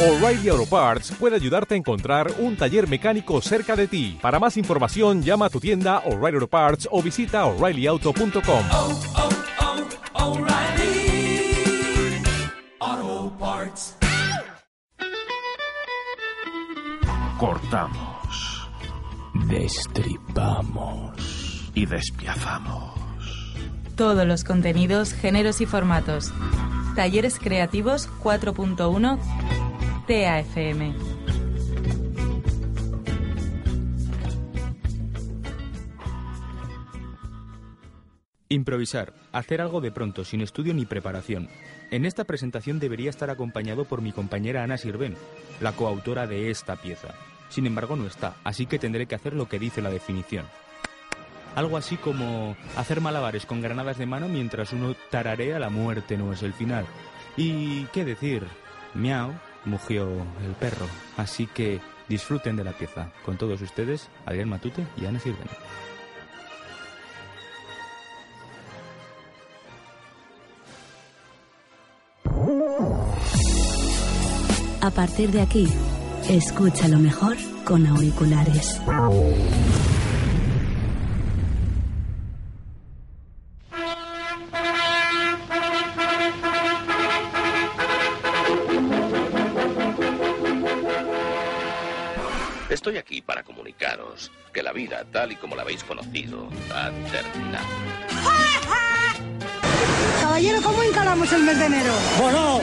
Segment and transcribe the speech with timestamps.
[0.00, 4.16] O'Reilly Auto Parts puede ayudarte a encontrar un taller mecánico cerca de ti.
[4.22, 8.64] Para más información, llama a tu tienda O'Reilly Auto Parts o visita oreillyauto.com.
[8.70, 9.00] oh,
[12.84, 13.96] oh, Parts.
[17.40, 18.68] Cortamos
[19.48, 21.10] Destripamos.
[21.74, 22.92] y despiazamos.
[23.96, 26.32] Todos los contenidos, géneros y formatos.
[26.94, 29.67] Talleres Creativos 4.1
[30.08, 30.94] TAFM.
[38.48, 41.50] Improvisar, hacer algo de pronto, sin estudio ni preparación.
[41.90, 45.14] En esta presentación debería estar acompañado por mi compañera Ana Sirven,
[45.60, 47.08] la coautora de esta pieza.
[47.50, 50.46] Sin embargo, no está, así que tendré que hacer lo que dice la definición.
[51.54, 56.32] Algo así como hacer malabares con granadas de mano mientras uno tararea la muerte no
[56.32, 56.86] es el final.
[57.36, 58.44] Y qué decir,
[58.94, 59.34] miau,
[59.68, 60.08] mugió
[60.44, 60.86] el perro.
[61.16, 63.12] Así que disfruten de la pieza.
[63.24, 65.46] Con todos ustedes, Adrián Matute y Ana Sirven.
[74.80, 75.68] A partir de aquí,
[76.28, 78.80] escucha lo mejor con auriculares.
[92.68, 97.66] Estoy aquí para comunicaros que la vida, tal y como la habéis conocido, ha terminado.
[100.20, 101.92] Caballero, ¿cómo encaramos el mes de enero?
[102.20, 102.60] Bueno,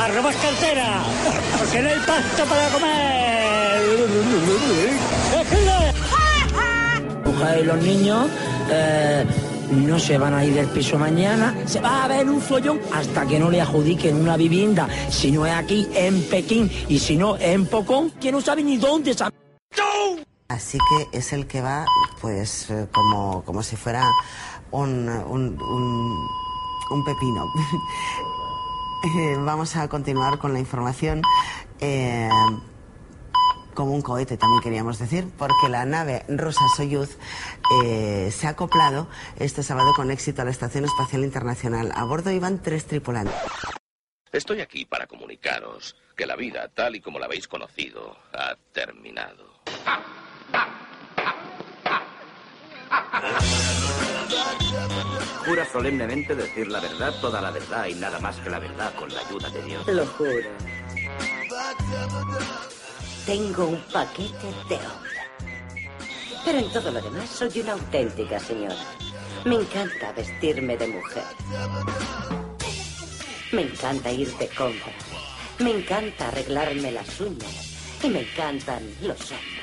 [0.00, 1.02] arrobas cartera,
[1.58, 3.80] porque no hay pasta para comer.
[7.24, 8.28] Mujer y los niños
[8.70, 9.24] eh,
[9.70, 11.54] no se van a ir del piso mañana.
[11.66, 14.88] Se va a ver un follón hasta que no le adjudiquen una vivienda.
[15.10, 16.70] Si no es aquí, en Pekín.
[16.88, 19.30] Y si no, en Pocón, que no sabe ni dónde está.
[20.48, 21.84] Así que es el que va,
[22.20, 24.04] pues, eh, como, como si fuera
[24.70, 27.46] un, un pepino.
[29.18, 31.22] Eh, Vamos a continuar con la información.
[31.80, 32.28] eh,
[33.76, 37.16] como un cohete también queríamos decir, porque la nave rusa Soyuz
[37.84, 39.06] eh, se ha acoplado
[39.38, 41.92] este sábado con éxito a la Estación Espacial Internacional.
[41.94, 43.36] A bordo iban tres tripulantes.
[44.32, 49.54] Estoy aquí para comunicaros que la vida, tal y como la habéis conocido, ha terminado.
[55.46, 59.12] Jura solemnemente decir la verdad, toda la verdad y nada más que la verdad con
[59.12, 59.86] la ayuda de Dios.
[59.86, 60.48] Lo juro.
[63.26, 65.10] Tengo un paquete de hombre.
[66.44, 68.76] Pero en todo lo demás soy una auténtica señora.
[69.44, 71.24] Me encanta vestirme de mujer.
[73.50, 74.94] Me encanta ir de compras.
[75.58, 77.98] Me encanta arreglarme las uñas.
[78.04, 79.56] Y me encantan los hombres.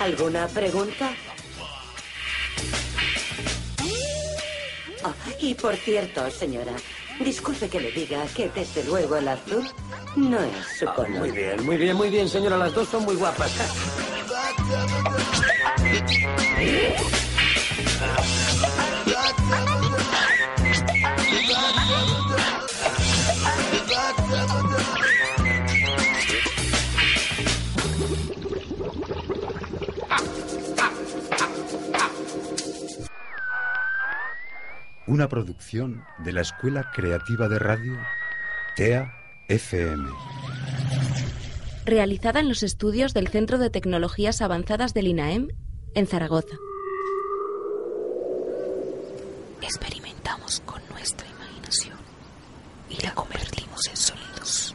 [0.00, 1.14] ¿Alguna pregunta?
[5.02, 6.74] Ah, y por cierto, señora,
[7.20, 9.64] disculpe que le diga que desde luego el azul
[10.16, 11.10] no es su color.
[11.10, 12.56] Muy bien, muy bien, muy bien, señora.
[12.56, 13.52] Las dos son muy guapas.
[35.06, 37.98] una producción de la Escuela Creativa de Radio,
[38.76, 39.12] TEA
[39.48, 40.08] FM.
[41.84, 45.48] Realizada en los estudios del Centro de Tecnologías Avanzadas del INAEM,
[45.94, 46.56] en Zaragoza.
[49.60, 51.98] Experimentamos con nuestra imaginación
[52.88, 54.74] y la convertimos en sonidos.